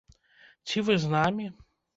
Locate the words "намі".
1.15-1.47